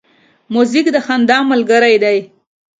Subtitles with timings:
[0.53, 2.17] موزیک د خندا ملګری دی.